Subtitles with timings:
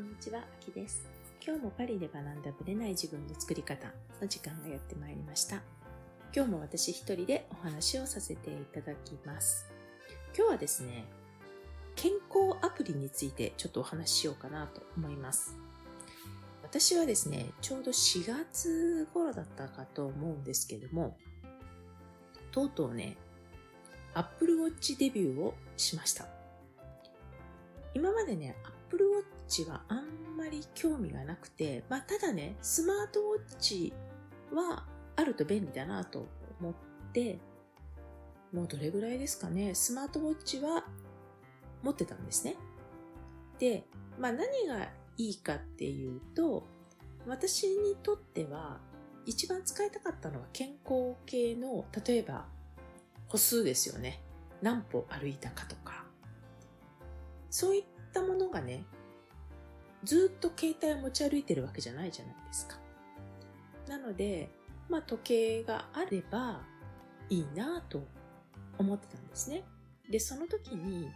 [0.00, 1.06] こんにちは、あきです。
[1.46, 3.86] 今日もパリで学んだブレない自分の作り方
[4.18, 5.56] の時間がやってまいりました。
[6.34, 9.70] 今日も私一人でお話をさせていただきます。
[10.34, 11.04] 今日はですね、
[11.96, 15.54] 健康アプリについてちょっとお話ししようかなと思います。
[16.62, 21.18] 私はですね、ちょうど4月頃だったかと思うんですけども、
[22.52, 23.18] とうとうね、
[24.14, 26.24] Apple Watch デビューをしました。
[27.92, 29.04] 今までね、Apple
[29.50, 33.92] Watch はあんまり興味がなくて、まあ、ただね、スマートウォッチ
[34.52, 34.86] は
[35.16, 36.28] あると便利だなと
[36.60, 36.74] 思っ
[37.12, 37.40] て、
[38.52, 40.84] もうどれぐらいですかね、スマートウォッチは
[41.82, 42.56] 持ってたんですね。
[43.58, 43.84] で、
[44.18, 46.64] まあ、何がいいかっていうと、
[47.26, 48.78] 私にとっては
[49.26, 52.46] 一番使いたかったのは健康系の、例えば
[53.28, 54.22] 歩数ですよね。
[54.62, 56.04] 何歩歩いたかとか。
[57.50, 58.84] そういったものがね、
[60.04, 62.78] ずっと携帯を持ち歩いてるわけじゃないじゃないですか。
[63.88, 64.50] なので、
[64.88, 66.62] まあ時計があれば
[67.28, 68.06] いいなと
[68.78, 69.62] 思ってたんですね。
[70.08, 71.10] で、その時に、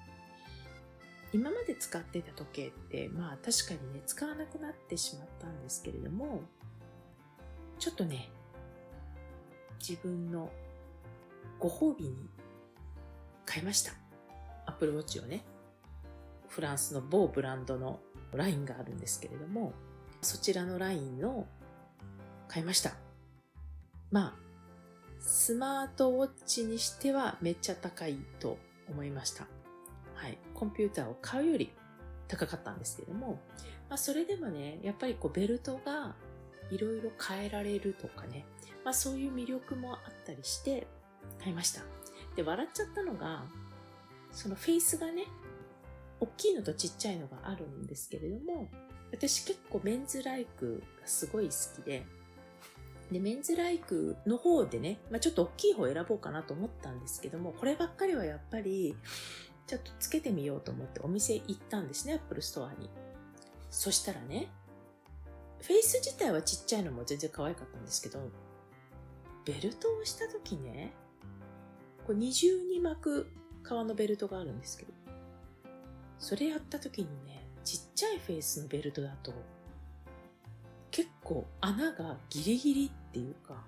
[1.32, 6.42] 今まで使ってた時計って、まあ確かにね、使わなくなってしまったんですけれども、
[7.78, 8.30] ちょっとね、
[9.80, 10.50] 自分の
[11.58, 12.30] ご褒美に
[13.44, 13.92] 買いました。
[14.66, 15.44] Apple Watch をね。
[16.48, 17.98] フランスの某ブランドの
[18.36, 19.72] ラインがあるんですけれども、
[20.22, 21.46] そちらのラインを
[22.48, 22.92] 買いました。
[24.10, 24.34] まあ、
[25.20, 29.46] スマートウォッチにしてはめっちゃ高いと思いました。
[30.14, 30.38] はい。
[30.54, 31.72] コンピューターを買うより
[32.28, 33.41] 高かったんですけども、
[33.88, 36.14] まあそれでもね、やっぱりこうベルトが
[36.70, 38.44] いろいろ変えられるとかね、
[38.84, 40.86] まあそういう魅力もあったりして
[41.42, 41.82] 買いました。
[42.36, 43.44] で、笑っちゃったのが、
[44.32, 45.25] そのフェイスがね、
[46.20, 48.69] 大きいのとちっちゃいのがあるんですけれども、
[49.12, 52.04] 私結構メンズライクがすごい好きで、
[53.12, 58.97] で、メンズライクの方でね、まあ、ちょっと大きい方選ぼうかなと思ったんですけども、こればっかりはやっぱり、
[59.66, 62.91] ちょっとつけてみようと思ってお店行ったんですね、アップルストアに。
[63.70, 64.48] そしたらね、
[65.60, 68.19] フェイス自体はちっちゃいのも全然可愛かったんですけど、
[69.44, 70.92] ベルトをした時ね、
[72.06, 73.30] こう二重に巻く
[73.62, 74.92] 革のベルトがあるんですけど、
[76.24, 79.34] それやった時にね、ちっちゃいフェイスのベルトだと、
[80.90, 83.62] 結構穴がギリギリっていうか、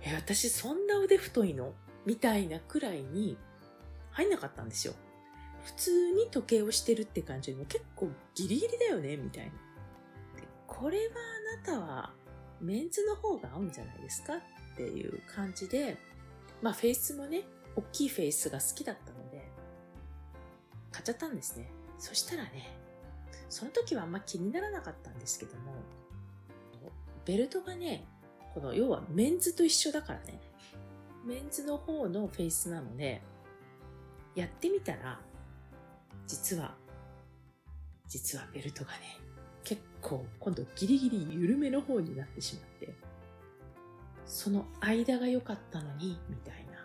[0.00, 1.72] え、私そんな腕太いの？
[2.06, 3.36] みたいなくらいに
[4.12, 4.94] 入んなかったんですよ。
[5.64, 9.16] 普通に時計をしてるって感じよりも結構ギリギリだよね？
[9.16, 9.52] みたいな。
[10.68, 11.14] これは
[11.66, 12.12] あなたは
[12.60, 14.34] メンズの方が合うんじゃないですか？
[14.36, 14.40] っ
[14.76, 15.96] ていう感じで、
[16.62, 17.42] まあフェイスもね、
[17.74, 19.50] 大きいフェイスが好きだったので、
[20.92, 21.68] 買っちゃったんですね。
[22.00, 22.74] そしたらね、
[23.50, 25.74] その時はあんま気にならなかったんですけども、
[27.26, 28.06] ベルトがね、
[28.54, 30.40] この要はメンズと一緒だからね、
[31.26, 33.20] メンズの方のフェイスなので、
[34.34, 35.20] やってみたら、
[36.26, 36.74] 実は、
[38.08, 39.18] 実はベルトがね、
[39.62, 42.94] 結構今度ギリギリ緩めの方になってしまって、
[44.24, 46.82] その間が良かったのに、みたいな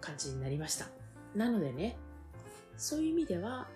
[0.00, 0.88] 感じになりました。
[1.36, 1.96] なのでね、
[2.76, 3.68] そういう意味では、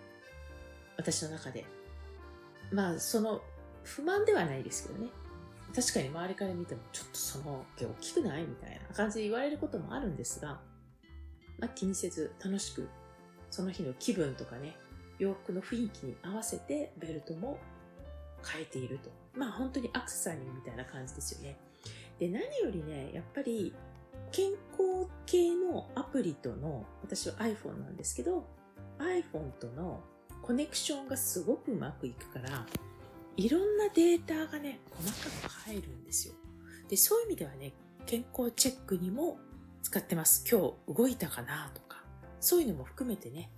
[0.97, 1.64] 私の中で、
[2.70, 3.42] まあ、その、
[3.82, 5.08] 不満ではないですけどね。
[5.75, 10.60] 確かに周りから見ても、ちょっとその毛大きくないみたいな感じで言われることもあるんですが、
[11.58, 12.88] まあ、気にせず楽しく、
[13.50, 14.76] その日の気分とかね、
[15.19, 17.58] 洋服の雰囲気に合わせてベルトも
[18.44, 19.10] 変えていると。
[19.34, 21.56] まあ本当にアクセサリーみたいな感じですよね。
[22.19, 23.75] で、何よりね、やっぱり
[24.31, 28.44] 健康系のアプリとの、私は iPhone なんですけど、
[28.98, 30.02] iPhone との
[30.42, 32.66] コネクションがすごくうまくいくから、
[33.36, 36.34] いろんなデータがね、細かく入るんですよ。
[36.88, 37.72] で、そういう意味ではね、
[38.05, 39.38] 健康チェックにも
[39.82, 40.44] 使ってます。
[40.50, 42.02] 今日動いたかなとか、
[42.40, 43.50] そういうのも含めてね、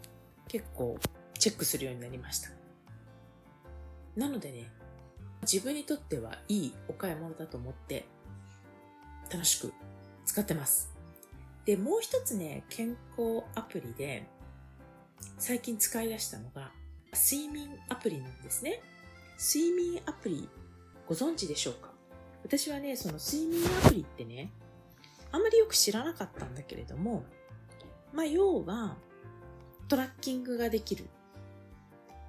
[0.46, 0.98] 結構
[1.38, 2.50] チェックするようになりました。
[4.14, 4.70] なのでね、
[5.42, 8.04] 自分にとってはいいお買い物だと思って、
[9.32, 9.72] 楽しく
[10.24, 10.92] 使ってます。
[11.64, 14.28] で、もう一つね、健康アプリで、
[15.38, 16.70] 最近使い出したのが、
[17.14, 18.80] 睡眠アプリなんですね。
[19.38, 20.48] 睡眠アプリ、
[21.08, 21.90] ご存知でしょうか？
[22.44, 24.50] 私はね、その睡眠アプリってね、
[25.32, 27.24] あんまりよく知らなかったんだけれども、
[28.12, 28.96] まあ、要は、
[29.88, 31.08] トラッキングができる。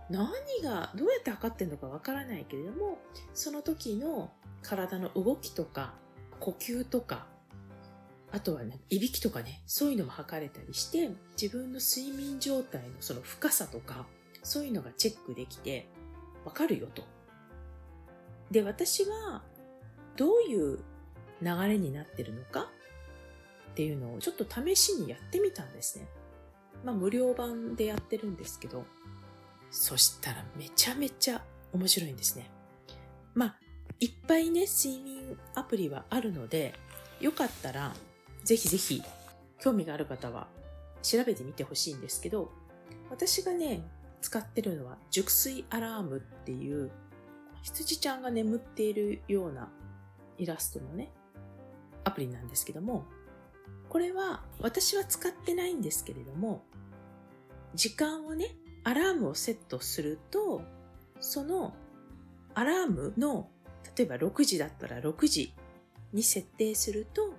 [0.10, 0.28] 何
[0.64, 2.98] が、どうやって測ってんのかわからないけれども、
[3.34, 4.32] その時の
[4.62, 5.94] 体の動きとか、
[6.40, 7.28] 呼吸とか、
[8.32, 11.10] あとはね、いびきとかね、そういうのも測れたりして、
[11.40, 14.08] 自分の睡眠状態のその深さとか、
[14.46, 15.88] そういうのがチェックできて、
[16.46, 17.04] わかるよと。
[18.52, 19.42] で、私は
[20.16, 20.80] どういう
[21.42, 22.70] 流れになってるのか
[23.72, 26.08] っていうのをちょっと試しにやってみたんですね。
[26.84, 28.86] まあ無料版でやってるんですけど、
[29.72, 31.44] そしたらめちゃめちゃ
[31.74, 32.52] 面白いんですね。
[33.34, 33.60] まあ、
[34.00, 36.76] いっぱいね、睡眠アプリはあるので、
[37.20, 37.96] よかったら、
[38.44, 39.02] ぜひぜひ、
[39.60, 40.48] 興味がある方は
[41.02, 42.52] 調べてみてほしいんですけど、
[43.10, 43.84] 私がね、
[44.26, 46.90] 使ってるのは、熟睡アラームっていう、
[47.62, 49.70] 羊ちゃんが眠っているような
[50.40, 51.12] イラストのね、
[52.04, 53.06] アプリなんですけども、
[53.88, 56.64] これは私は使ってないんですけれども、
[57.76, 60.64] 時間をね、アラームをセットすると、
[61.20, 61.76] その
[62.56, 63.52] アラームの、
[63.96, 65.54] 例えば6時だったら6時
[66.14, 67.36] に設定すると、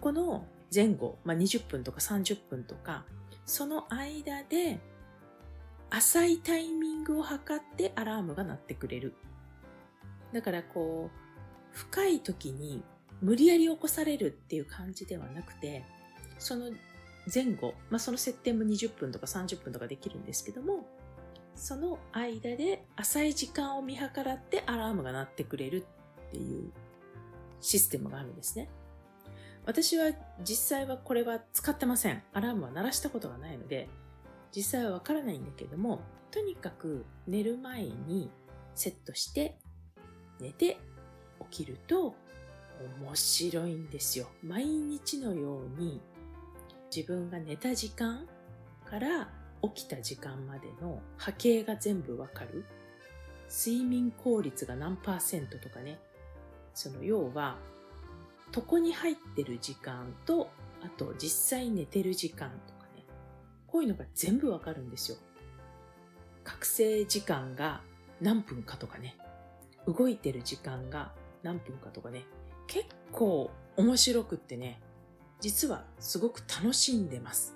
[0.00, 3.04] この前後、まあ、20分とか30分とか、
[3.44, 4.80] その間で
[5.90, 9.14] 浅いタイミングを測ってアラームが鳴ってくれる。
[10.32, 12.82] だからこう、深い時に
[13.20, 15.84] 無理やり起こされるっていう感じではなくて、
[16.38, 16.70] その
[17.32, 20.86] 前後、まあ、その設定も20分とか30分とかできるんですけども、
[21.54, 25.84] その間で浅い時間を見計らってアラームが鳴ってくれる
[26.28, 26.70] っていう
[27.60, 28.68] システムがあるんですね。
[29.66, 32.22] 私は実際はこれは使ってません。
[32.32, 33.88] アラームは鳴らしたことがないので、
[34.54, 36.00] 実際はわからないんだけども、
[36.30, 38.30] とにかく寝る前に
[38.74, 39.58] セットして
[40.40, 40.78] 寝て
[41.50, 42.14] 起きると
[43.02, 44.28] 面白いんですよ。
[44.42, 46.00] 毎日のように
[46.94, 48.26] 自分が寝た時間
[48.84, 49.28] から
[49.62, 52.64] 起きた時間までの波形が全部わかる。
[53.50, 55.98] 睡眠効率が何パーセントとかね。
[56.72, 57.58] その要は、
[58.54, 60.50] 床に入ってる時間と、
[60.82, 62.79] あと実際寝てる時間と。
[63.70, 65.18] こういうのが全部わかるんですよ。
[66.44, 67.82] 覚醒時間が
[68.20, 69.16] 何分かとかね。
[69.86, 71.12] 動いてる時間が
[71.42, 72.24] 何分かとかね。
[72.66, 74.80] 結構面白くってね。
[75.40, 77.54] 実はすごく楽しんでます。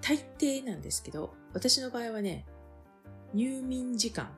[0.00, 2.46] 大抵なんですけど、私の場合はね、
[3.34, 4.30] 入眠時間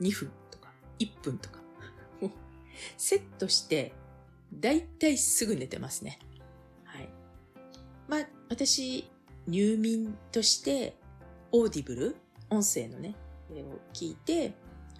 [0.00, 1.60] 2分とか1分とか、
[2.96, 3.92] セットして、
[4.52, 6.18] だいたいすぐ寝てますね。
[6.84, 7.08] はい。
[8.08, 9.10] まあ、私、
[9.50, 10.96] 入眠として、
[11.52, 12.16] オーディブル、
[12.48, 13.16] 音声のね、
[13.50, 14.54] を聞いて、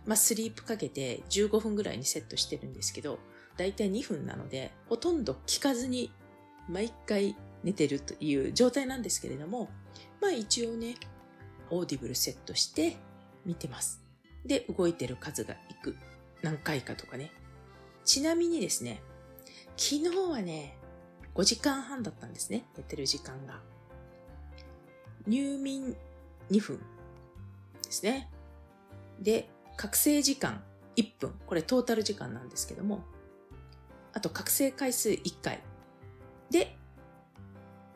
[0.07, 3.19] まあ、スリープかけて15分ぐらいにセットしてるんですけど、
[3.57, 6.13] だいたい2分なので、ほとんど聞かずに
[6.69, 9.69] 毎回寝てるという状態なんですけれども、
[10.21, 10.97] まあ一応ね、
[11.71, 12.97] オーディブルセットして
[13.45, 14.03] 見てます。
[14.45, 15.97] で、動いてる数がいく。
[16.43, 17.31] 何回かとかね。
[18.05, 19.03] ちなみにですね、
[19.77, 20.77] 昨日はね、
[21.35, 22.65] 5時間半だったんですね。
[22.77, 23.61] 寝てる時間が。
[25.27, 25.97] 入眠
[26.51, 26.79] 2分
[27.83, 28.31] ですね。
[29.21, 30.63] で、覚醒時間
[30.97, 31.35] 1分。
[31.47, 33.05] これトータル時間なんですけども。
[34.13, 35.63] あと覚醒回数1回。
[36.51, 36.77] で、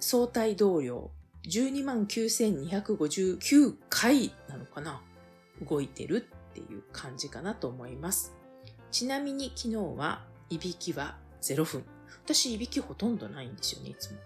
[0.00, 1.11] 相対動量
[1.44, 5.03] 129,259回なのかな
[5.69, 6.21] 動いてるっ
[6.55, 8.35] ていう感じかなと思います。
[8.91, 11.85] ちなみに昨日はいびきは0分。
[12.25, 14.19] 私いびきほとんどないんですよね、いつも。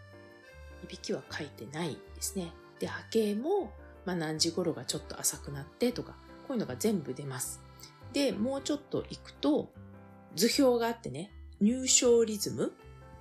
[0.85, 2.53] いびきは書いてないですね。
[2.79, 3.73] で、波形も、
[4.05, 6.13] まあ、何時頃がちょっと浅くなってとか、
[6.47, 7.61] こういうのが全部出ます。
[8.13, 9.73] で、もうちょっと行くと、
[10.35, 11.31] 図表があってね、
[11.61, 12.73] 入床リズム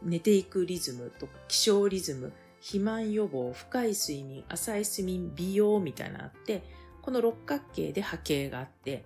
[0.03, 6.63] 寝ていくリズムとか起床リズム、肥満予防、深い睡眠、浅い睡眠、美容みたいなのあって、
[7.01, 9.05] この六角形で波形があって、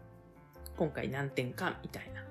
[0.77, 2.25] 今回何点かみたいな。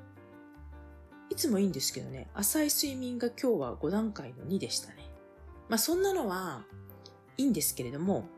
[1.31, 5.11] いつもいいんですけどね、浅い睡眠が今日は5段階の2でしたね。
[5.69, 6.65] まあそんなのは
[7.41, 8.29] いいんですけれども、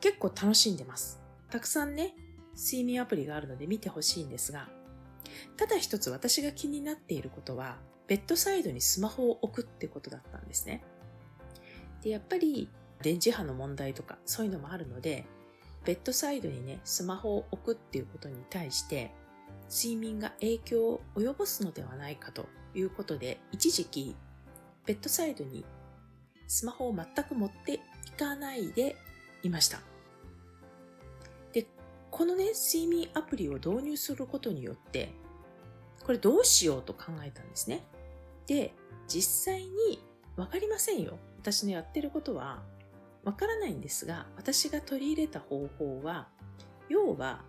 [0.00, 1.20] 結構楽しんでます。
[1.50, 2.14] たくさんね、
[2.56, 4.68] 睡眠アプリがあるので見てほしいんですが、
[5.56, 7.78] ただ一つ私が気になっていることは、
[8.08, 10.82] ベッドサイドにスマホを置くってことだったんですね。
[12.02, 12.68] で、やっぱり
[13.02, 15.24] 電磁波の問題とかそういうのもあるので、
[15.84, 19.12] ベッドサイドにね、スマホを置くっていうことに対して、
[19.70, 24.16] 睡眠が影響を及ぼすのではないかということで、一時期、
[24.86, 25.64] ベッドサイドに
[26.46, 27.80] スマホを全く持ってい
[28.18, 28.96] かないで
[29.42, 29.80] いました。
[31.52, 31.66] で、
[32.10, 35.12] このね、睡眠アプリを導入することによって、
[36.04, 37.82] これどうしようと考えたんですね。
[38.46, 38.72] で、
[39.08, 40.02] 実際に
[40.36, 41.18] わかりませんよ。
[41.38, 42.62] 私のやってることは
[43.24, 46.28] わからないんですが、私が取り入れた方法は、
[46.88, 47.42] 要は、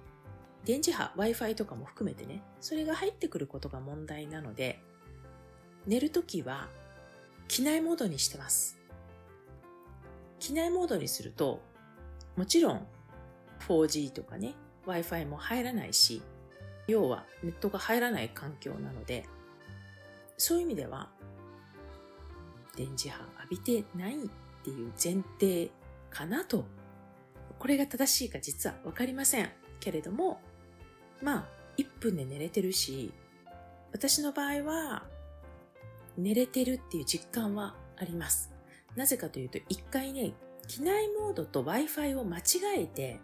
[0.66, 4.80] 電磁波、Wi-Fi とかも含めてね、それが入ってくることが問題なので、
[5.86, 6.68] 寝るときは、
[7.48, 8.77] 機内モードにしてます。
[10.40, 11.62] 機内モードにすると、
[12.36, 12.88] もちろん
[13.68, 14.54] 4G とかね、
[14.86, 16.22] Wi-Fi も入らないし、
[16.88, 19.26] 要はネットが入らない環境なので、
[20.38, 21.10] そういう意味では、
[22.76, 24.30] 電磁波浴びてないっ
[24.64, 25.72] ていう前提
[26.10, 26.66] かなと。
[27.60, 29.50] これが正しいか実はわかりません。
[29.80, 30.40] けれども、
[31.22, 31.46] まあ、
[31.78, 33.12] 1分で寝れてるし、
[33.92, 35.04] 私の場合は、
[36.18, 38.57] 寝れてるっていう実感はあります。
[38.98, 40.34] なぜかというと、一回ね、
[40.68, 42.42] 機内モードと Wi-Fi を間違
[42.80, 43.22] えて、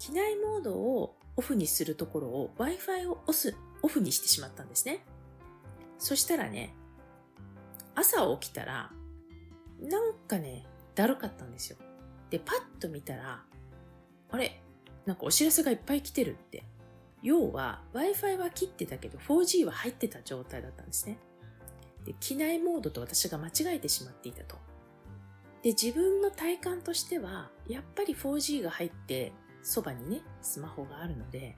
[0.00, 5.04] 機内モードをオフにするところを Wi-Fi をオスオフにしてしまったんですね。
[5.98, 6.74] そしたらね、
[7.94, 8.90] 朝起きたら、
[9.80, 10.66] なんかね、
[10.96, 11.78] だるかったんですよ。
[12.30, 13.44] で、パッと見たら、
[14.30, 14.60] あれ
[15.06, 16.64] なんかお知らせがいっぱい来てるって。
[17.22, 21.18] 要は Wi-Fi は切ってたけど 4G は入ってた状態だったんですね。
[22.04, 24.56] で、機内モードと私が間違えてしまっていたと。
[25.64, 31.56] で、自分の体感としては、やっぱり 4G が入って、そばにね、スマホがあるので、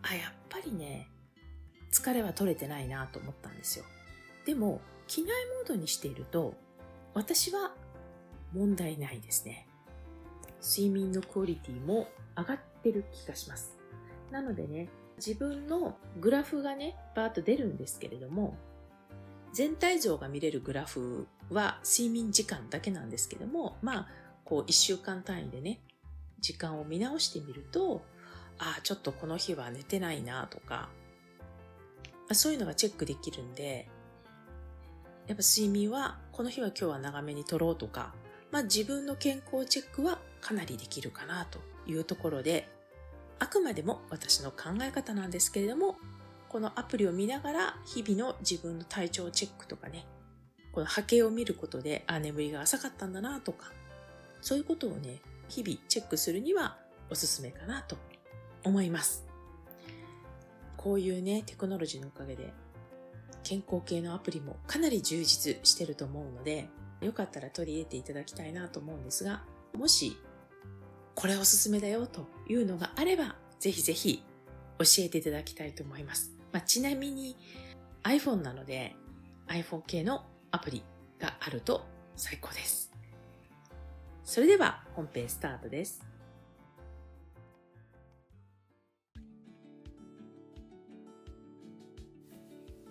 [0.00, 1.10] あ、やっぱりね、
[1.92, 3.84] 疲れは取れてないなと思ったんですよ。
[4.46, 6.54] でも、機内モードにしていると、
[7.12, 7.74] 私は
[8.54, 9.68] 問題ないですね。
[10.62, 13.76] 睡眠のクオリティも上がってる気がします。
[14.30, 18.56] なのでね、自分のグラフがね、バーッと出るんですけれども、
[19.52, 24.08] 全体像が見れるグラフは睡眠時間だけなんですけども、まあ、
[24.44, 25.80] こう1週間単位でね、
[26.40, 28.02] 時間を見直してみると、
[28.58, 30.88] ああ、ちょっとこの日は寝てないなとか、
[32.32, 33.88] そういうのがチェックできるんで、
[35.26, 38.14] やっぱ睡眠はこの日は今日は長めに取ろうとか、
[38.50, 42.68] まあ自分の健康チェックはかなりできるかなというところで、
[43.38, 45.96] あくまでも私の考え方なんですけれども、
[46.48, 50.06] このアプリを見ながら日々の自分の体調チェックとかね、
[50.72, 53.72] この波形を見ることで、あ、眠りが浅かったんだなとか、
[54.40, 56.78] そういうことをね、日々チェックするには
[57.10, 57.96] おすすめかなと
[58.64, 59.24] 思います。
[60.76, 62.52] こういうね、テクノロジーのおかげで、
[63.44, 66.68] 健康系のアプリもかなり充実してると思うので、
[67.00, 69.42] よかったら取り入れていただきたいなと思うんですが、
[69.74, 70.16] もし、
[71.14, 74.24] これおすすめだよというのがあれば、ぜひぜひ
[74.78, 76.32] 教えていただきたいと思います。
[76.52, 77.36] まあ、ちなみに
[78.02, 78.94] iPhone なので
[79.48, 80.82] iPhone 系のアプリ
[81.18, 82.92] があると最高です。
[84.22, 86.02] それでは本編スタートです。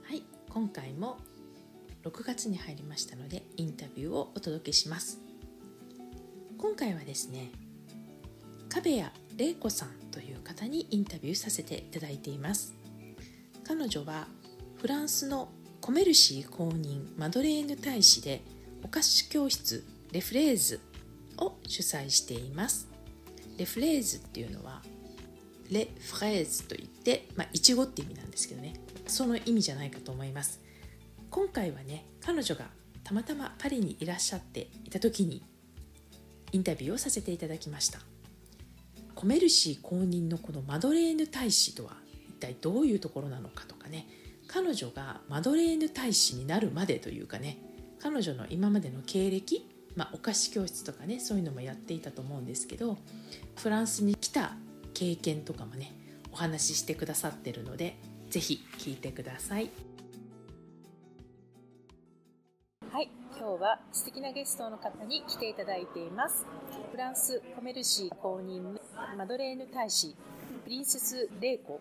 [0.04, 1.18] はい、今回も
[2.04, 5.20] 6月に入りましたのでインタビューをお届けします。
[6.58, 7.52] 今回はですね、
[8.70, 12.74] 壁谷玲子さんという方にインタビューさせていただいています。
[13.64, 14.28] 彼女は
[14.78, 15.50] フランスの
[15.82, 18.44] コメルシー公認マドレーヌ大使で
[18.84, 20.80] お菓子教室レフレーズ
[21.40, 22.88] を主催しています。
[23.58, 24.84] レフレーズっていうのは
[25.72, 28.76] レフレーズといって、まあ、いちごって意味なんですけどね。
[29.08, 30.62] その意味じゃないかと思います。
[31.32, 32.66] 今回はね彼女が
[33.04, 35.44] たまたまパリにいらっしゃっていた時に
[36.52, 38.00] インタビューをさせていただきました。
[39.16, 41.94] コメルシー公認のこのマドレーヌ大使とは
[42.30, 44.06] 一体どういうところなのかとかね。
[44.54, 47.58] 彼女がマドレーヌ大使になるまでというかね
[48.00, 49.66] 彼女の今までの経歴、
[49.96, 52.98] まあ、お菓子教室とかねそういうのもやっていたと思うんですけど
[53.56, 54.54] フランスに来た
[54.94, 55.94] 経験とかもね
[56.34, 57.96] お話ししてくださってるので
[58.30, 59.70] 是非聞いてください。
[62.92, 66.46] はい、今日は素敵なゲストの方に来ていただいています。
[66.92, 68.78] フランスコメルシー公認
[69.18, 70.16] マドレーヌ大使
[70.60, 71.80] プリンセス玲子を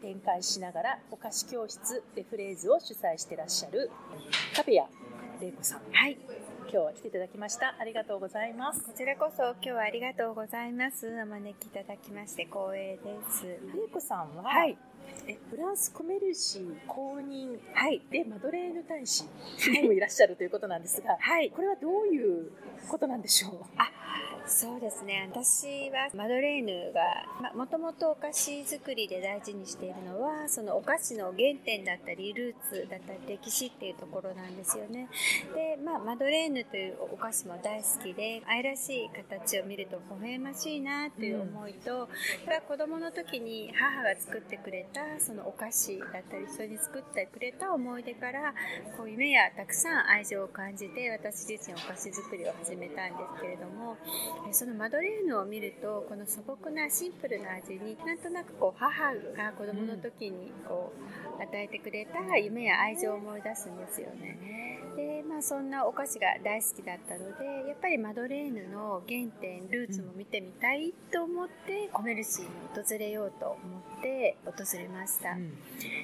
[0.00, 3.90] 展開しながら、お菓子教室でフレーズを主催してらっしゃる
[4.54, 4.86] カペア
[5.40, 5.80] 玲子さん。
[5.92, 6.16] はい。
[6.68, 7.76] 今日は来ていただきました。
[7.78, 8.82] ありがとうございます。
[8.84, 11.06] こちらこそ今日はありがとうございます。
[11.22, 13.44] お招きいただきまして光栄です。
[13.44, 14.76] 玲子さんは、はい、
[15.28, 17.58] えフランスコメルシー公認
[18.10, 19.24] でマドレーヌ大使
[19.70, 22.50] にもいらっしゃるということなんですが、はい、これはどういう
[22.88, 23.60] ことなんでしょう？
[23.78, 23.88] あ
[24.48, 25.28] そうですね。
[25.32, 35.08] 私はマドレーヌがもともとお菓子作りで大事にしているのはそのお菓子の原点だったりルーツだったり歴史っていうところなんですよね。
[35.54, 42.08] で、まあ、マドレーヌというお菓子も大好きで愛らしい形を見ると微笑ましいなという思いと、うん、
[42.68, 48.54] 子供の時に母が作ってくれたそのお菓子だったり一緒に作ってくれた思い出から
[48.96, 53.96] こう夢やたくさん愛情を感じて私自身お菓子作りを始めたんですけれども
[54.52, 60.92] そのマドレーヌを見るとこの素朴なシンプルな味になんとなくこう母が子供の時にこ
[61.38, 64.85] う与えてくれた夢や愛情を思い出すんですよね。
[64.96, 73.56] でまあそんなお菓子が大好きだったのでやっぱりマドレーヌの原点ルーツも見てみたいと思ってコメルシーに訪れようと思
[73.98, 75.52] って訪れました、うん、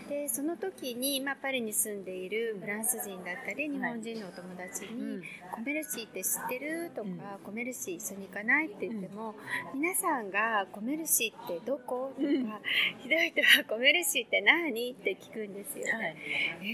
[0.08, 5.22] でその時に、まあ、パリに住んでいるフランス人だったり日本人のお友達に、はい
[5.52, 6.90] コメルシーって知ってる？
[6.96, 8.68] とか、うん、コメルシー一緒に行かない？
[8.68, 9.34] って言っても、
[9.74, 12.10] 皆さんがコメルシーってどこ？
[12.16, 12.26] とか、
[12.98, 14.92] ひどい人はコメルシーって何？
[14.92, 16.16] って聞くんですよね、はい、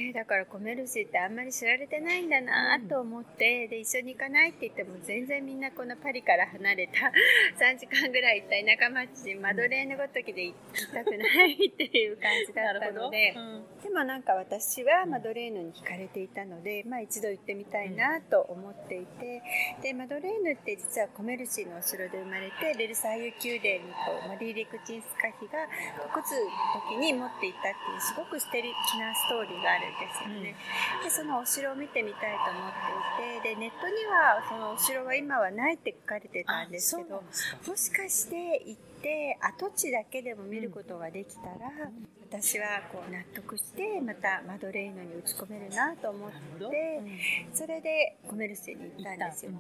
[0.08, 7.12] えー、だからコメルシーってあんまり知られてないんだなと思って、で一緒に行かないって言っても全然みんなこのパリから離れた
[7.60, 19.42] 3時間ぐらい行った田舎町マドレーヌごときで行きたくないっていう感じだったので、うん、でもなんか私はマドレーヌに惹かれていたので、まあ、一度行ってみたいなと思っていて。
[19.82, 25.58] でマドレーヌって実はコメルシーのお城で生まれてベルサイユ宮殿にこうマリー・レクチンスカ妃が
[25.98, 26.22] 嫁ぐ
[26.88, 28.64] 時に持っていったっていうすごく素敵
[28.98, 30.54] なストーリーがあるんですよね。
[31.04, 32.72] でそのお城を見ててみたいと思っ
[33.12, 37.22] ていてでネットにはそのお城は今はないって書かれてたんですけど
[37.66, 41.90] もしかして行って跡地だけでも見ることができたら、
[42.30, 47.02] 私はこう納得してまたマドレーヌに打ち込めるなと思って、
[47.54, 49.58] それでコメルセに行ったんですよね、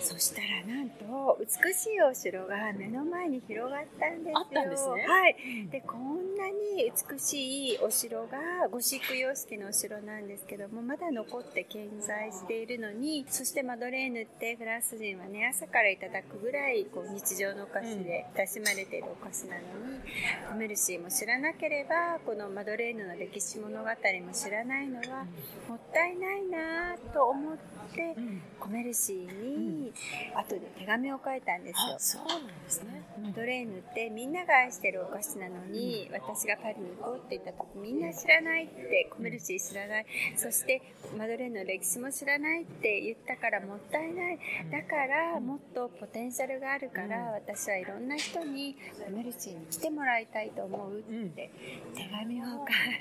[0.00, 4.38] そしたらなんと美しいお城が目の前に広がったんですよ。
[4.38, 5.06] あったんですね。
[5.06, 5.36] はい。
[5.70, 8.38] でこんなに美しいお城が
[8.70, 20.00] ゴシック様式のお城なんですけどもまだ残って健在しているのにそしてマドレーヌってフランス人はね朝からいただくぐらいこう日常のお菓子で親しまれているお菓子なのに
[20.48, 25.24] コメルシーも知らなければこのマドレーヌの歴史物語も知らないのは
[25.68, 27.56] もったいないなと思っ
[27.94, 28.16] て、
[28.60, 29.92] コメルシーに
[30.34, 31.96] 後で手紙を書いたんですよ。
[31.98, 33.02] そうなんですね。
[33.22, 40.06] マドレーヌってみんなが愛してるお菓子なのに、私がパリに行こうって言った時みんな知らないってコメルシー知らない。
[40.36, 40.82] そして
[41.16, 44.38] マドレーヌの歴史も知らないって言ったからもったいない。
[44.70, 48.57] だからもっとポテンシャルがあるから私はいろんな人に
[49.04, 51.50] コメルシーに来てもらいたいと思うって
[51.94, 52.44] 手紙を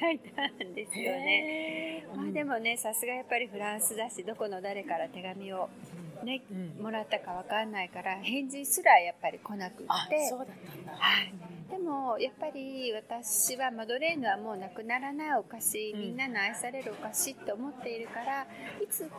[0.01, 2.05] 書いたんですよね。
[2.15, 5.69] まあでもね、さすがやっぱりフランスだし、どこの誰から手紙を
[6.23, 10.27] ね、うん、もらったかわかんないから、返事すらやっぱり来なくって。
[10.29, 10.91] そうだったんだ。
[10.93, 11.33] はい。
[11.69, 18.43] でもやっぱり私はマドレーヌはもうなくならないお菓子、みんなの愛されるお菓子って思っているから
[18.81, 19.11] いつか、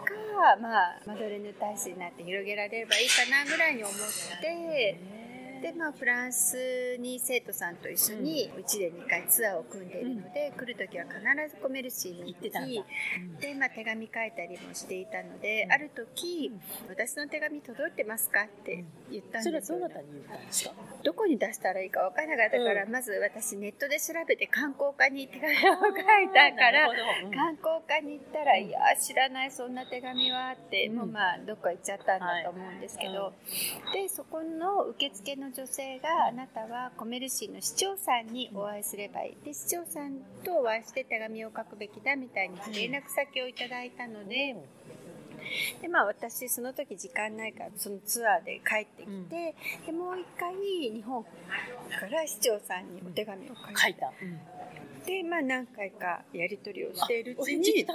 [0.61, 3.95] まあ、マドレーヌ大使になって広げられればいいかなぐらいに思っ
[4.41, 5.18] て。
[5.61, 11.19] でまあフランスに生徒さんと一緒にうちで2回ツアーを組んでいるので、来る時は必
[11.55, 16.53] ずコメルシーに行ってたで、まあ、手紙書いたりもしていたので、ある時
[16.89, 20.75] 私の手紙届いてますかって言ったんですよ、それはどなたに言ったんですか？
[21.03, 26.89] どこに出したらいいか分からなかったから、まず私ネットで調べて観光課に手紙を書いたから、
[27.35, 33.33] 観光課に行ったら、いや知らないそんな手紙はって、もうまあどっか行っちゃったんだと思うんですけど、
[33.93, 44.57] でそこの受付の女性があなたはコメルシーの市長さんにお会いすればいいで市長さんとお会いして手紙を書くべきだみたいに連絡先をいただいたので。
[45.81, 49.55] でまあ私その時時間ないからそのツアーで帰ってきて、うん、で
[49.93, 51.31] もう一回日本か
[52.11, 54.13] ら市長さんにお手紙を書いた。
[55.07, 57.87] で、まあ何回かやり取りをしているうちに、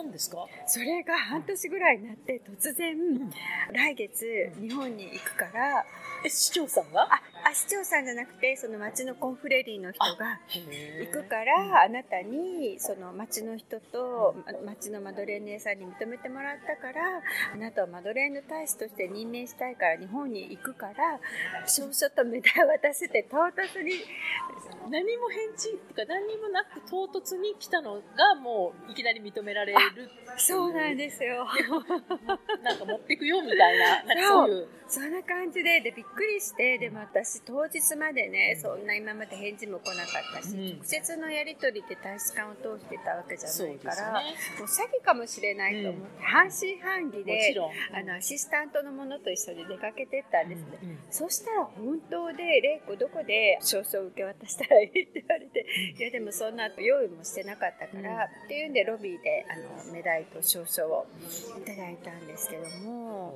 [0.65, 3.29] それが半年ぐらいになって突然、うん、
[3.71, 5.85] 来月日本に行くから、
[6.25, 7.03] え、市長さんが？
[7.03, 17.21] あ、あ、市長さんじゃなくて、その町のコンフレリーの人が行くから、あなたに、その町の人と、町のマドレーヌ屋さんに認めてもらったから、
[17.53, 21.19] あなたをマドレーヌ大使として任命したいから日本に行くから、
[21.67, 23.91] 証書とメダル渡せて唐突に、
[24.89, 25.73] 何も返事？
[25.89, 29.79] とか何にもなく唐突に来たのがもういきなり認められる
[30.37, 31.45] そうなんですよ。
[32.63, 34.67] なんか持ってくよみたいな、なんかそういう。
[34.87, 47.55] そんな感じで、で、びっくりして、でも私当日までね、そんな今まで返事も来なかったし、うん、直接のやり取りって大使館を通してたわけじゃないから、ね、もう詐欺かもしれないと思って、うん、半信半疑で、
[47.91, 50.79] あの、アシスタントの者と一緒に出かけてったんですね。
[50.83, 55.03] うんうん、そしたら本当で、玲子どこで証書を受け渡したらいい？
[55.05, 55.65] って言われて、
[55.97, 61.05] いやでもそんな用意もしてなかったから、っていうんでロビーで、あの、メダルと証書を
[61.57, 63.33] いただいたんですけども、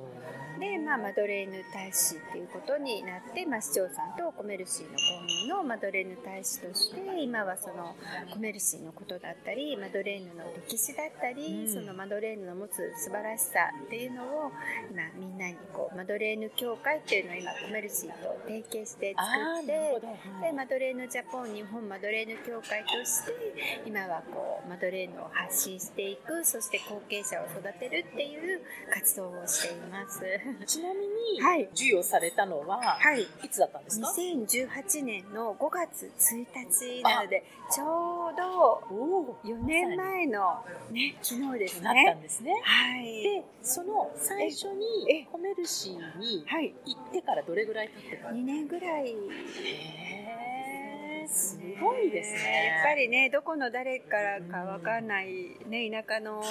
[0.58, 7.94] で、まあ、マドレーヌ大使っていうことになって、まあ、市長さんとコメルシーの公認のマドレーヌ大使として今はその
[8.30, 14.52] コメルシーのことだったりマドレーヌの歴史だったり、うん、そのマドレーヌの持つ素晴らしさっていうのを
[14.90, 23.32] 今みんなにこうマドレーヌ協会っていうのを今コメルシーと提携して作って、はい、でマドレーヌジャポン日本マドレーヌ協会として
[23.86, 28.60] 今はこうマドレーヌを発信していくそして後継者を育てるっていう
[28.92, 30.20] 活動をしています
[30.66, 38.82] ちなみに、はい、授与されたのは、はい、いつだったんですか？2018年の5月1日なのでちょうど
[39.44, 41.84] 4年前の、ね、昨日ですね。
[41.84, 42.52] なったんですね。
[42.62, 46.44] はい、でその最初にコメルシーに
[46.84, 49.14] 行ってからどれぐらい経ってた2年ぐらい。
[51.28, 52.74] すごいですね。
[52.78, 56.42] やっぱりね、どこの誰からかわかんない、ね、田舎の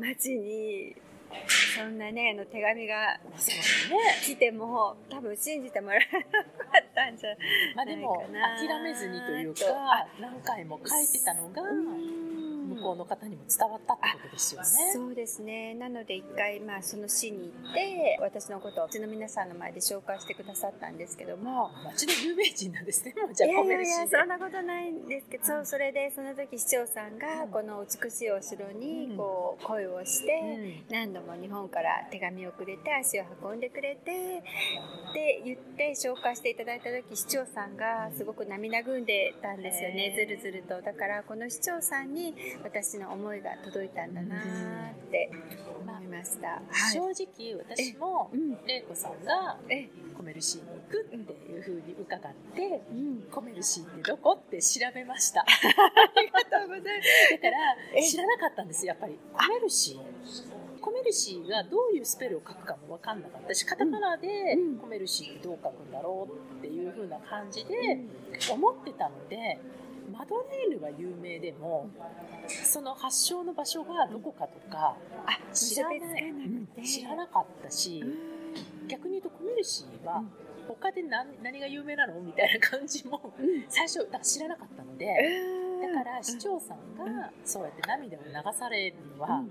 [0.00, 0.96] 町に
[1.76, 3.18] そんなねあの手紙が
[4.24, 6.28] 来ても多分信じてもらえなか
[6.80, 8.26] ったんじゃないかな、まあ、でも
[8.66, 9.60] 諦めずにというか
[10.20, 11.62] 何回も書いてたのが。
[11.62, 12.17] 向こ
[12.92, 14.66] うの方にも伝わったってことですよね。
[14.92, 15.74] そうですね。
[15.74, 23.14] なので一回まあその市に行って私のことをうちの皆さんの前で紹介してくださったんですけども、町の有名人なんですね。
[23.20, 34.42] もうじゃあいやいやいやそんなことないんですけど、そうそれでその時市長さんがこの美しいお城にこう恋をして何度も日本から手紙をくれて足を運んでくれて
[35.10, 40.14] って言って紹介していただいた時市長さんがすごく涙ぐんでたんですよね。
[40.16, 40.80] ずるずると。
[40.82, 42.34] だからこの市長さんに
[42.68, 44.40] 私の思いが届いたんだなっ
[45.10, 45.30] て
[45.80, 48.30] 思いました、はい、正直私も
[48.66, 49.56] 玲子さんが
[50.14, 55.40] コメルシーに行くっていうふうに伺って、うん、コメルシーってどこって調べました。
[55.40, 55.44] あ
[56.20, 57.42] りがとうございます。
[57.42, 57.56] だか
[57.96, 59.18] ら知らなかったんですやっぱり。
[59.32, 60.80] コメルシー。
[60.80, 63.54] コメルシーがどういうスペルを書くかも分かんなかった。
[63.54, 64.28] しカタカナで
[64.80, 67.98] コメルシーってどう書くんだろうっていうふうな感じで
[68.50, 69.58] 思ってたので
[70.12, 71.88] マドレーヌは有名でも
[72.64, 74.96] その発祥の場所がどこかとか
[75.52, 76.00] 知らない
[76.84, 78.02] 知らなかったし
[78.88, 80.22] 逆に言うとコメルシーは
[80.66, 83.32] 他で何何が有名なのみたいな感じも
[83.68, 85.06] 最初だ知らなかったので
[85.94, 89.42] だから市長さんがそうやって涙を流されるのは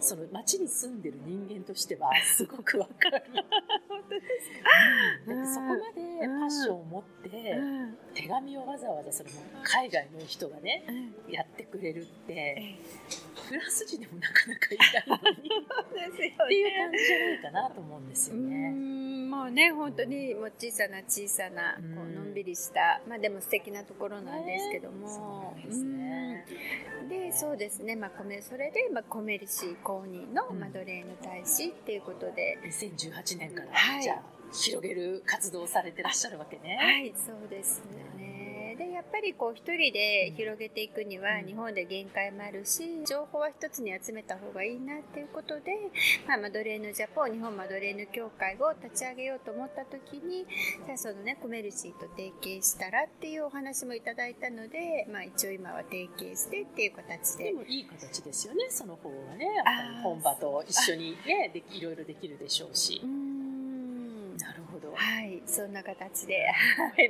[0.00, 3.22] その町に住んでる人間としては すごくわかる。
[3.88, 7.56] 本当ですか、だってそこまでパッションを持って
[8.14, 10.84] 手紙をわざわざそれも海外の人がね、
[11.28, 12.76] やってくれるって
[13.48, 15.50] フランス人でもなかなかいないのに。
[16.08, 18.93] っていう感じじゃないかなと思うんですよね。
[19.34, 25.08] もうね本当にもう小さな小さなこうのんびりしたまあでも素敵なところなんですけども。
[25.08, 26.46] そうですね。
[27.08, 36.78] でそうですねまあ米それでまあコメリシー公認のマドレーヌ大使っていうことで、うん、2018年から、はい、じゃあ広げる活動をされてらっしゃるわけね。
[36.80, 38.13] はいそうですね。
[39.08, 45.72] っぱりこう一人で広げていくには日本で限界もあるし情報は一つに集めた方がいいなっていうことで、
[46.26, 50.46] まあ、マドレーヌジャポン日本マドレーヌ協会を立ち上げようと思った時に
[50.86, 59.46] じゃあそのねコメルシーと提携したらっていうお話もいただいたので、まあ、一応今は提携してっていう形ででもいい形ですよねその方はね
[60.02, 63.00] 本場と一緒にねでいろいろできるでしょうし。
[63.04, 63.43] うん。
[64.96, 66.46] はい、そんな形で、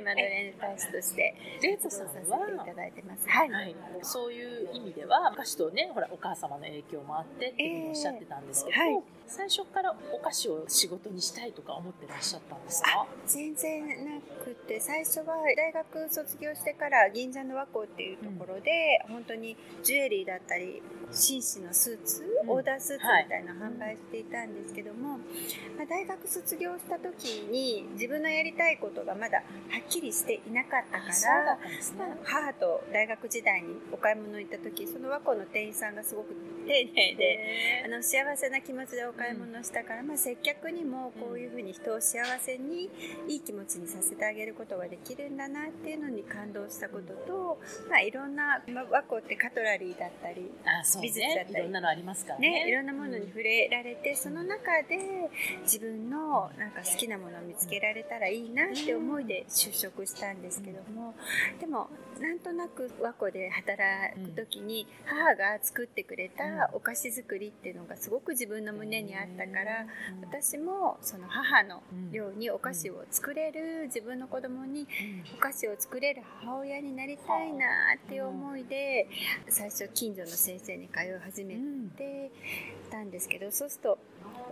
[0.03, 3.27] マドレーヌ大使として、レイトさんは、いただいてます。
[3.29, 3.75] はい、はい。
[4.01, 13.07] そういう意味では、歌手とね、ほら、お母様の影響もあってっていうふうにおっしゃってたんですけど、えーはい、最初からお菓子を仕事にしたいとか思ってらっしゃったんですか？
[13.25, 25.17] 全然なくて、最初は大学卒業してから銀座の和光っていうところで、うん、本当にジュエリーだったり、紳士のスーツ、うん、オーダースーツみたいな販売していたんですけども、
[25.77, 29.43] まあ、大学卒業した時に自分のやりたいことがまだは
[29.79, 31.61] っきりしていなかったから、ね、
[32.23, 36.35] 母と大学時代にお買い物行った時その和光の店員さんがすごく
[36.65, 42.89] 丁寧であの幸せな気持ちでお買い物したから、うん、まあ、接客にもこういうふうに人を幸せに
[43.27, 47.59] いい気持ちにさせてあげることができるんだなっていうのに感動したことと、
[47.89, 50.51] まあ、いろんな、まあ、和光ってカトラリーだったり
[51.01, 55.29] 美術だったり、ね、いろんなのありますからね、ね、いろんなものに触れられて、うん、その中で
[55.63, 61.15] 自分のなんか好きなものを見つけられたらいいなって思いで就職したんですけども
[61.59, 69.85] でもなんとなく和光で働く時に母が作ってくれたお菓子作りっていうのがすごく自分の胸にあったから
[70.21, 74.87] 私もその母のようにお菓子を作れる自分の子供に
[75.37, 79.07] お菓子を作れる母親になりたいなっていう思いでで
[79.49, 81.55] 最初近所の先生に通い始め
[81.97, 82.31] て
[82.91, 83.97] たんですけど、そうすると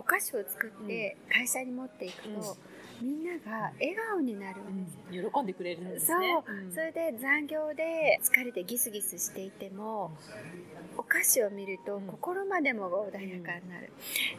[0.00, 2.56] お菓子を作って会社に持っていくと、
[3.00, 6.42] みんなが笑顔になるんです、うん、喜んでくれるんですね。
[6.46, 10.16] そう、うん、それで残業で疲れてギスギスしていても
[10.96, 13.92] お菓子を見ると心までもが穏やかになる、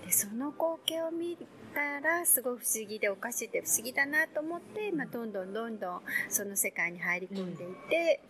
[0.05, 1.37] でその光景を見
[1.73, 8.21] たらすごい不思議でお菓子って不思議だなと思って、まあ、どんどんどんどんその世界に入り込んでいて、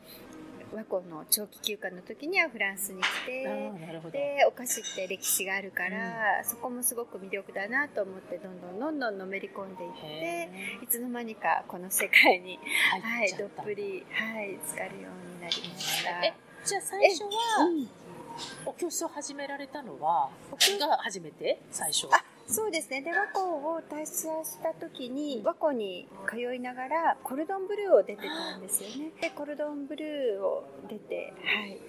[0.73, 3.43] 和光の長期休暇の時にはフランスに来て
[4.11, 10.49] でお菓子って歴史があるから、うん、そこもすごく魅力だなと思ってどんどんどんどんのめり込んでいって
[10.83, 12.59] いつの間にかこの世界に、
[13.01, 16.09] はい、どっぷり、はい、浸かるようになりました。
[16.23, 16.33] え
[16.65, 17.29] じゃあ最初は、
[18.65, 20.29] お教室を始められたのは
[20.79, 21.59] が初めて？
[21.69, 22.07] 最初
[22.47, 23.01] そうですね。
[23.01, 29.11] で、和光を退社した時に、和光に通いながら、コルドンブルーを出てたんですよね。
[29.19, 31.81] で、コルドンブルーを出て、はい。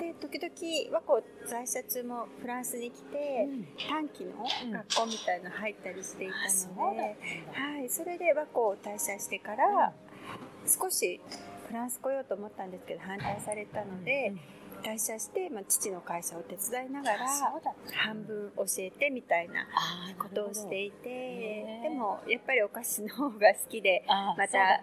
[0.00, 4.32] で、時々和光在社中もフランスに来て、うん、短期の
[4.72, 6.34] 学校みたいの入ったりしていた
[6.82, 7.16] ので、
[7.56, 7.88] うん、はい。
[7.88, 9.92] それで和光を退社してから、
[10.66, 11.20] 少し
[11.68, 17.26] フランス来ようと思ったんですけど、反対されたので、うん退社して、まあ、父の会社を手伝いながら
[17.92, 19.66] 半分教えてみたいな
[20.18, 24.80] ことをしていてでもやっぱりお菓子の方が好きでまたは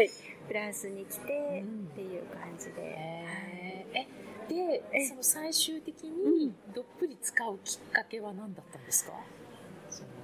[0.00, 0.10] い
[0.48, 3.24] フランスに来てっていう感じで。
[3.94, 4.06] え
[4.50, 9.12] でその最終的にどっぷり使うきっかけは何だったんですか、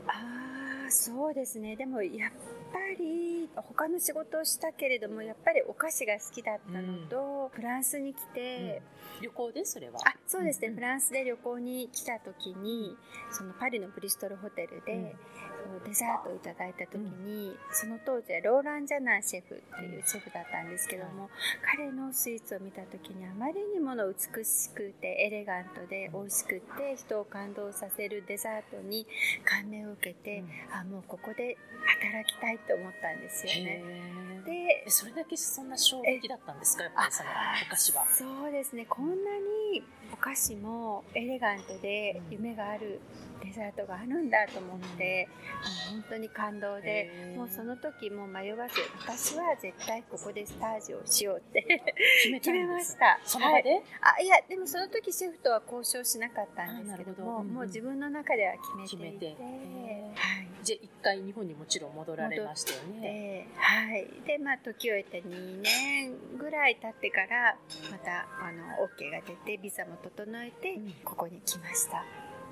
[0.09, 1.77] ああそうですね。
[1.77, 2.31] でもやっ
[2.73, 8.83] ぱり他の仕事をしたけれどもやっぱりお菓子が好きだったのと、うん、フランスに来て、
[9.17, 9.65] うん、旅行で？
[9.67, 10.01] それは？
[10.05, 12.97] あそうですね、うん、フランスで旅行に来た時に
[13.31, 15.15] そのパリのブリストルホテルで、
[15.85, 21.29] デザートをいただいた時に、うん、その当時はローラン・ジャナンシェフっていうシェフだったんですけども、
[21.62, 29.07] 彼のスイーツを見た時にあまりにもの美しくてエレガントで美味しくて人を感動させるデザートに
[29.45, 33.53] 感銘を受けて、うん、あもうここで働きたいと思ったんですよ。
[33.65, 33.66] ね。
[34.45, 36.85] でそれだけそんな衝撃だったんですか？
[36.85, 38.07] やっぱりそのお菓子は。
[38.07, 38.87] そうですね。
[38.89, 43.01] こんなにお菓子もエレガントで夢がある
[43.42, 45.29] デザートがあるんだと思って、
[45.92, 51.62] うん、本当に感動でもうその時も迷わず私は絶対ここでスタージをしようって
[52.40, 53.18] 決めました。
[53.25, 58.55] その場で、はい、あいやでもその時シェフとは交渉しなかったんですけども、うんうん、もう自分の中では
[58.87, 59.37] 決めていて。
[60.16, 63.46] はい、じゃあ一回日本にもちろん戻られましたよね。
[63.57, 64.07] はい。
[64.27, 67.57] でまあ時を経て2年ぐらい経ってから
[67.90, 72.05] またあの OK が出てビザも整えてここに来ました、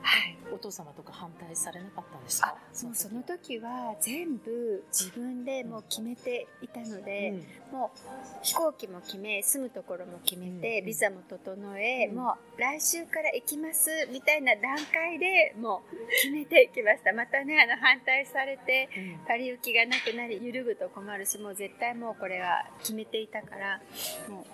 [0.06, 2.54] はい、お父様とか反対されなかったんですか？
[2.82, 7.98] もうその時は全部自分でもう決めていたので、うん、もう
[8.42, 17.14] 飛行機も決め住むところも決めて、うん、ビザも整え、うん、もう来週から行きますみたいな段階でもう決めていきました。
[17.14, 18.90] またねあの反対されて、
[19.26, 23.80] パリ行きがなくなり揺るぐと困るしもう絶対もうこれは決めていたから
[24.28, 24.44] もう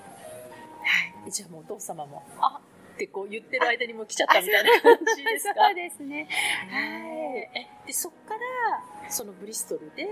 [0.83, 1.31] はい。
[1.33, 2.61] じゃあもうお父様もあ
[3.01, 5.55] ってこう言ってる間にも来ちゃったみたいな感じですか？
[5.65, 6.29] そうですね。
[6.69, 7.87] はい。
[7.87, 10.07] で、そっから、そのブリストルで、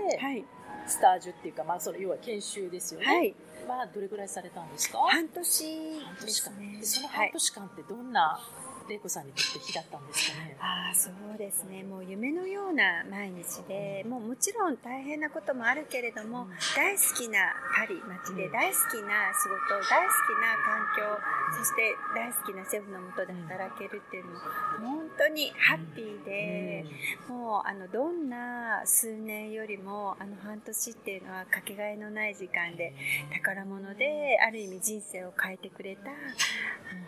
[0.87, 3.05] スタージュっていうか、まあ、その要は研修ですよね。
[3.05, 3.35] はい。
[3.67, 4.97] まあ、どれぐらいされたんですか？
[5.07, 6.77] 半年ですね。
[6.79, 8.39] でその半年間ってどんな、
[8.89, 10.57] 玲子さんにとって日だったんですかね？
[10.59, 11.83] ああそうですね。
[11.83, 21.05] もう夢のような毎日で、うん、もうもちろん大変なこともあるけれども、うん、大好きなパリ街で大好きな仕事、うん、大好きな環境、
[21.57, 24.39] そして大好きなシェフのもとで働けるっていうのも
[24.81, 26.85] 本当にハッピーで、
[27.27, 32.93] もうあのどんな数年よりもあの半年っていうのはかけがえのない時間で
[33.33, 36.11] 宝物である意味人生を変えてくれた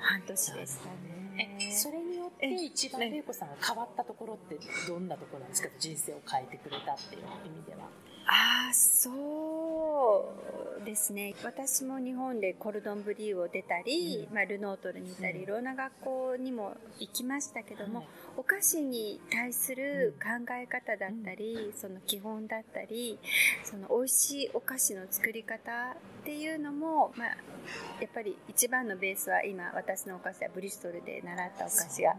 [0.02, 1.72] 半年でしたね。
[1.72, 5.70] それによって一番玲子さんが変わったところってどんなところなんですか？
[5.80, 7.88] 人生を変えてくれたっていう意味では。
[8.34, 9.12] ああそ
[10.82, 11.36] うですね。
[11.44, 23.20] 私も日本でコルドンブリーを出たり、うん、まあ、ルノートルにいたり、いろんな学校にも行きましたけども、はい、お菓子に対する考え方だったり、うん、その基本だったり
[23.65, 27.36] その美味しいお菓子の作り方っていうのも、まあ、や
[28.08, 32.15] っぱり一番のベースは今私のお菓子はブリストルで習ったお菓子が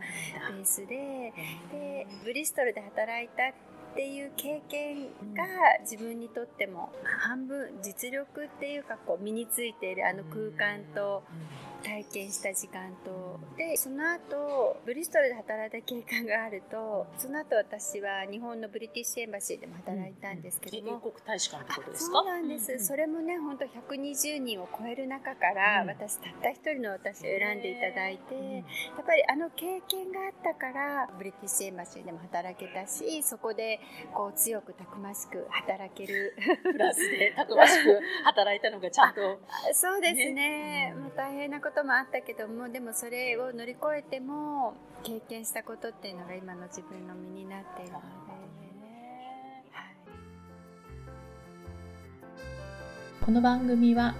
[0.50, 1.32] ベースで
[1.72, 3.44] でブリストルで働いた
[3.92, 5.02] っていう経験
[5.36, 5.44] が
[5.82, 11.22] 自分分にとっても半分実力っていうかこう身についているあの空間と
[11.82, 13.40] 体験した時間と。
[13.56, 22.18] でその後ブリストルで働いた経験があるとその後私は日本のブリティッシュエンバシーでも働いたんですけども、英国大使館ってことですか？
[22.18, 25.88] そうなんです、それもね本当120人を超える中から、うん。
[25.88, 28.62] 私たった一人の私を選んでいただいて、うんや
[29.02, 33.80] っぱりあの経験があったからブリティッシュエンバシーでも働けたしそこで
[34.14, 36.34] こう強くたくましく働ける。
[36.62, 39.20] プラスでたくましく働いたのがちゃんと
[39.72, 40.32] そうですね。
[40.32, 40.94] ね。
[40.96, 48.04] もう大変なことこともあったけどもでもそれを乗り越えても経験したことっていうのが今の自分の身になっているので、
[53.24, 54.14] この番組は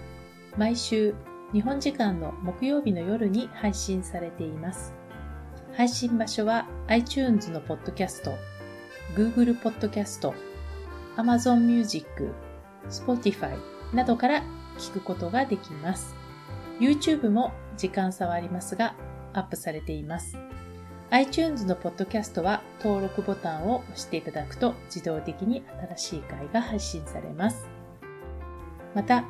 [0.57, 1.15] 毎週
[1.53, 4.95] 日本時間の木曜日の夜に配信されています。
[5.77, 8.33] 配信場所は iTunes のポッドキャスト、
[9.15, 10.35] Google ポッドキャスト、
[11.17, 12.33] Amazon Music、
[12.89, 13.59] Spotify
[13.93, 14.43] などから
[14.79, 16.22] 聞くことができます。
[16.83, 18.97] YouTube も時間差はありますが
[19.35, 20.37] アップされています。
[21.11, 25.63] iTunes のポッドキャストは登録ボタンを押していただくと自動的に
[25.97, 27.69] 新しい回が配信されます。
[28.97, 29.25] また、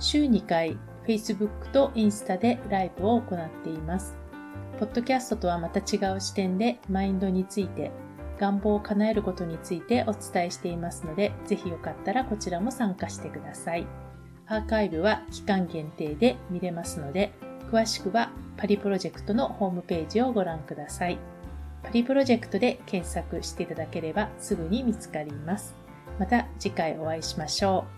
[0.00, 4.16] 週2回 Facebook とインスタでライブを行っています。
[4.80, 7.92] ポッドキャストとはまた違う視点でマインドについて、
[8.40, 13.86] 願望を叶えることについてお伝えしていますので、ぜひよかったらこちらも参加してください。
[14.48, 17.32] アーカイブは期間限定で見れますので、
[17.70, 21.18] 詳しくはパリプロジェクトのホームページをご覧ください。
[21.82, 25.74] パリプロジェクトで検索していただければすぐに見つかります。
[26.18, 27.84] また次回お会いしましょ